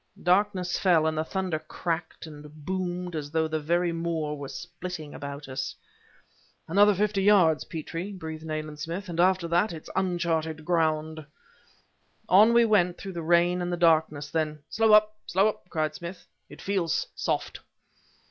[0.23, 5.13] Darkness fell, and the thunder cracked and boomed as though the very moor were splitting
[5.13, 5.75] about us.
[6.67, 11.23] "Another fifty yards, Petrie," breathed Nayland Smith, "and after that it's unchartered ground."
[12.27, 15.15] On we went through the rain and the darkness; then: "Slow up!
[15.27, 16.25] slow up!" cried Smith.
[16.49, 17.59] "It feels soft!"